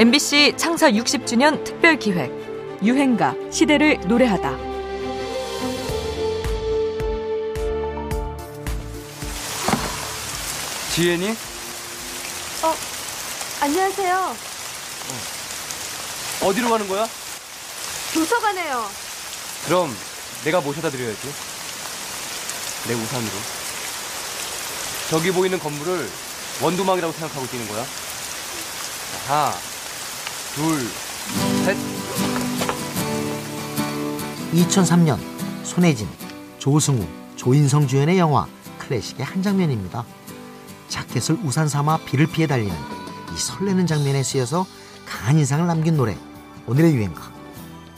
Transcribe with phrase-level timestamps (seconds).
[0.00, 2.32] MBC 창사 60주년 특별 기획
[2.82, 4.56] 유행가 시대를 노래하다.
[10.94, 11.28] 지혜니?
[12.62, 12.74] 어,
[13.60, 14.36] 안녕하세요.
[16.44, 17.06] 어디로 가는 거야?
[18.14, 18.86] 도서관에요.
[19.66, 19.94] 그럼
[20.44, 21.30] 내가 모셔다 드려야지.
[22.88, 23.32] 내 우산으로.
[25.10, 26.08] 저기 보이는 건물을
[26.62, 27.84] 원두막이라고 생각하고 뛰는 거야.
[29.28, 29.69] 하나,
[30.54, 30.80] 둘,
[31.64, 31.76] 셋.
[34.52, 35.16] 2003년
[35.62, 36.08] 손혜진,
[36.58, 40.04] 조승우, 조인성 주연의 영화 클래식의 한 장면입니다.
[40.88, 42.74] 자켓을 우산 삼아 비를 피해 달리는
[43.32, 44.66] 이 설레는 장면에 쓰여서
[45.06, 46.18] 강한 인상을 남긴 노래
[46.66, 47.32] 오늘의 유행가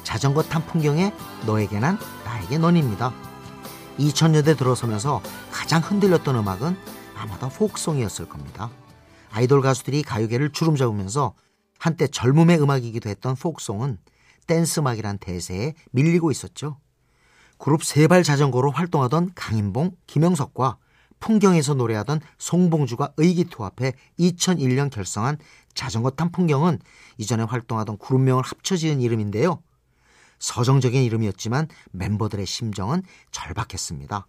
[0.03, 1.15] 자전거 탄 풍경에
[1.47, 3.15] 너에게 난 나에게 넌입니다.
[3.99, 6.77] 2000년대 들어서면서 가장 흔들렸던 음악은
[7.17, 8.69] 아마도 포크송이었을 겁니다.
[9.31, 11.33] 아이돌 가수들이 가요계를 주름 잡으면서
[11.83, 13.99] 한때 젊음의 음악이기도 했던 포크송은
[14.47, 16.79] 댄스 음악이란 대세에 밀리고 있었죠.
[17.59, 20.77] 그룹 세발 자전거로 활동하던 강인봉, 김영석과
[21.19, 25.39] 풍경에서 노래하던 송봉주가 의기투합해 2001년 결성한
[25.75, 26.79] 자전거 탄 풍경은
[27.19, 29.61] 이전에 활동하던 그룹명을 합쳐 지은 이름인데요.
[30.39, 34.29] 서정적인 이름이었지만 멤버들의 심정은 절박했습니다.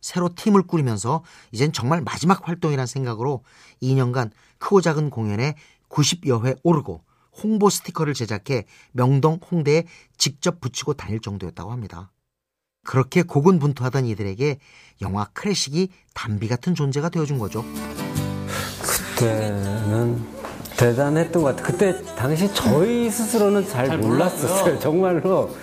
[0.00, 1.22] 새로 팀을 꾸리면서
[1.52, 3.44] 이젠 정말 마지막 활동이란 생각으로
[3.80, 5.54] 2년간 크고 작은 공연에
[5.90, 7.02] 90여 회 오르고
[7.42, 9.84] 홍보 스티커를 제작해 명동 홍대에
[10.16, 12.10] 직접 붙이고 다닐 정도였다고 합니다.
[12.84, 14.58] 그렇게 고군분투하던 이들에게
[15.02, 17.64] 영화 클래식이 단비 같은 존재가 되어준 거죠.
[18.82, 20.24] 그때는
[20.76, 21.66] 대단했던 것 같아요.
[21.66, 24.78] 그때 당시 저희 스스로는 잘, 몰랐었어요.
[24.78, 25.54] 정말로.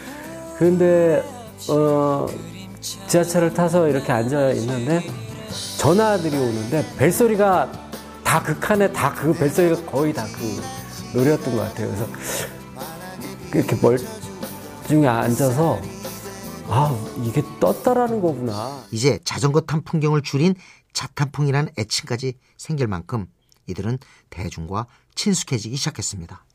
[0.59, 1.23] 근데
[1.69, 2.27] 어,
[2.79, 5.01] 지하철을 타서 이렇게 앉아 있는데
[5.79, 7.86] 전화들이 오는데 벨소리가
[8.27, 10.61] 다다그 벨소리가 거의 다 그
[11.13, 11.87] 노래였던 것 같아요.
[11.87, 12.07] 그래서
[13.53, 15.79] 이렇게 멀중에 앉아서
[16.67, 16.93] 아
[17.23, 18.83] 이게 떴다라는 거구나.
[18.91, 20.55] 이제 자전거 탄 풍경을 줄인
[20.91, 23.27] 자탄풍이라는 애칭까지 생길 만큼
[23.67, 23.99] 이들은
[24.29, 26.45] 대중과 친숙해지기 시작했습니다.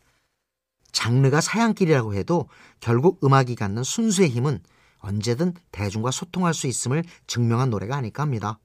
[0.93, 2.49] 장르가 사양길이라고 해도
[2.81, 4.61] 결국 음악이 갖는 순수의 힘은
[4.99, 8.59] 언제든 대중과 소통할 수 있음을 증명한 노래가 아닐까 합니다.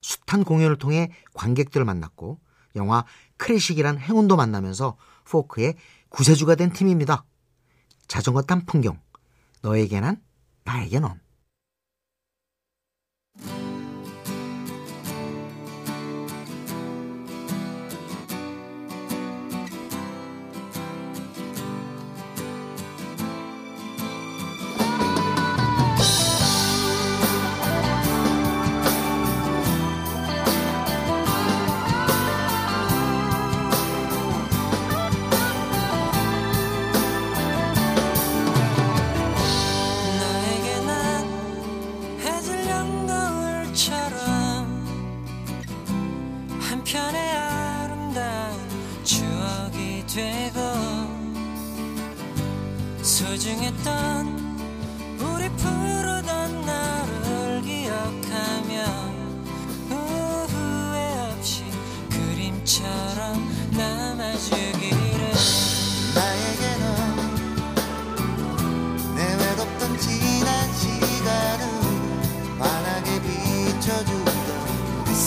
[0.00, 2.40] 숱한 공연을 통해 관객들을 만났고
[2.76, 3.04] 영화
[3.36, 5.76] 클래식이란 행운도 만나면서 포크의
[6.08, 7.24] 구세주가 된 팀입니다.
[8.08, 9.00] 자전거 탄 풍경,
[9.62, 10.20] 너에게 난,
[10.64, 11.20] 나에게 넌.
[46.70, 48.56] 한편의 아름다운
[49.02, 50.60] 추억이 되고
[53.02, 54.39] 소중했던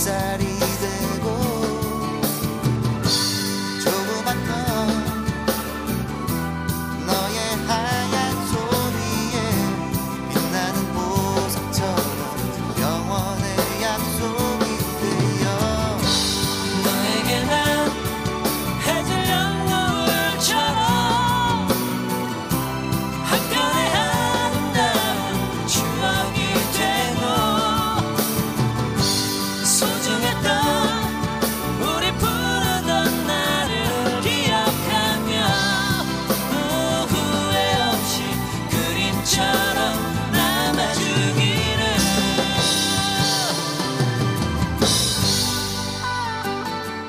[0.04, 1.53] 비춰주